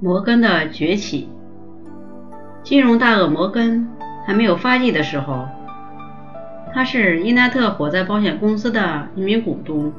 [0.00, 1.28] 摩根的崛起。
[2.62, 3.88] 金融大鳄摩根
[4.26, 5.48] 还没有发迹的时候，
[6.72, 9.92] 他是伊奈特火灾保险公司的一名股东。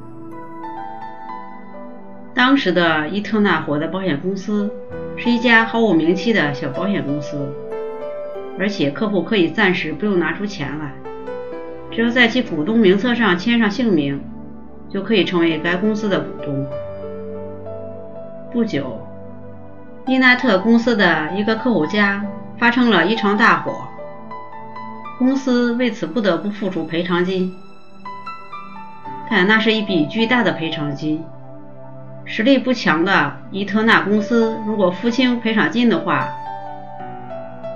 [2.33, 4.71] 当时的伊特纳火灾保险公司
[5.17, 7.37] 是一家毫无名气的小保险公司，
[8.57, 10.93] 而且客户可以暂时不用拿出钱来，
[11.91, 14.21] 只要在其股东名册上签上姓名，
[14.89, 16.65] 就可以成为该公司的股东。
[18.53, 19.05] 不久，
[20.05, 22.25] 伊奈特公司的一个客户家
[22.57, 23.87] 发生了一场大火，
[25.17, 27.53] 公司为此不得不付出赔偿金，
[29.29, 31.23] 但那是一笔巨大的赔偿金。
[32.25, 36.29] 实力不强的伊特纳公司如果付清赔偿金的话，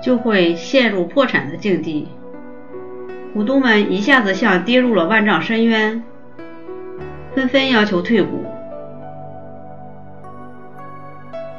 [0.02, 2.08] 就会陷入破产的境地。
[3.32, 6.02] 股东们一下子像跌入了万丈深渊，
[7.34, 8.43] 纷纷要求退股。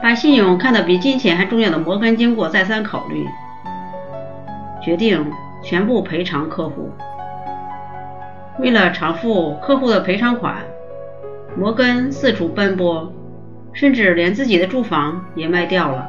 [0.05, 3.25] 把信用看得比金钱还重要的摩根，经过再三考虑，
[4.79, 5.31] 决定
[5.63, 6.91] 全部赔偿客户。
[8.59, 10.57] 为了偿付客户的赔偿款。
[11.57, 13.11] 摩根四处奔波，
[13.73, 16.07] 甚至连自己的住房也卖掉了，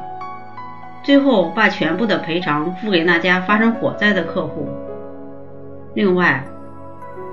[1.01, 4.69] 最后把全部的赔偿付给那家发生火灾的客户。
[5.95, 6.43] 另外，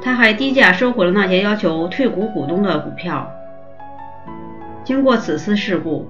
[0.01, 3.31] 他还低价收回了那些要求退股股东的股票。
[4.83, 6.09] 经过此次事故，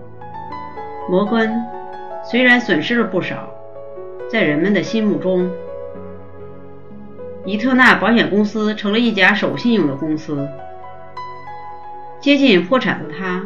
[1.09, 1.63] 摩根
[2.25, 3.51] 虽然损失了不少，
[4.31, 5.51] 在人们的心目中，
[7.45, 10.49] 伊特纳保险公司成了一家守信用的公司。
[12.21, 13.45] 接近破产的他，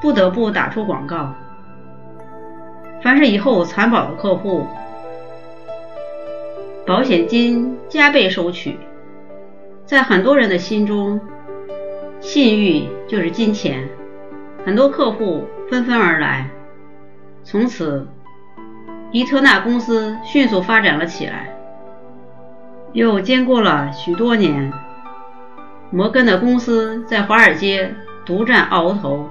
[0.00, 1.34] 不得不打出广告：
[3.02, 4.64] 凡是以后残保的客户，
[6.86, 8.78] 保险金加倍收取。
[9.84, 11.20] 在很多人的心中，
[12.20, 13.88] 信誉就是金钱，
[14.64, 16.50] 很多客户纷纷而来。
[17.44, 18.06] 从此，
[19.10, 21.48] 伊特纳公司迅速发展了起来。
[22.92, 24.70] 又经过了许多年。
[25.90, 27.94] 摩根的公司在华尔街
[28.26, 29.30] 独占鳌头，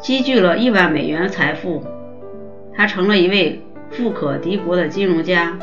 [0.00, 1.84] 积聚了亿万美元财富，
[2.74, 5.56] 他成了一位富可敌国的金融家。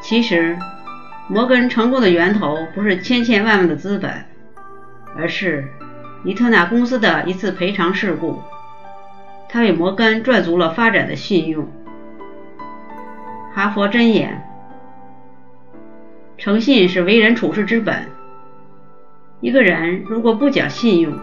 [0.00, 0.58] 其实，
[1.28, 4.12] 摩根成功的源头不是千千万万的资本，
[5.16, 5.68] 而是
[6.24, 8.40] 伊特纳公司的一次赔偿事故，
[9.48, 11.66] 他为摩根赚足了发展的信用。
[13.52, 14.42] 哈佛箴言。
[16.38, 18.06] 诚信是为人处事之本。
[19.40, 21.18] 一个人如果不讲信用，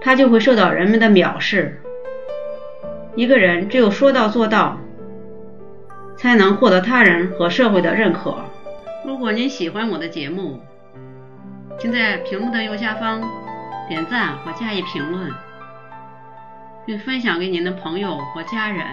[0.00, 1.80] 他就会受到人们的藐视。
[3.16, 4.78] 一个人只有说到做到，
[6.16, 8.36] 才能获得他人和社会的认可。
[9.04, 10.60] 如果您喜欢我的节目，
[11.80, 13.22] 请在屏幕的右下方
[13.88, 15.32] 点赞或加以评论，
[16.84, 18.86] 并分享给您的朋友或家人。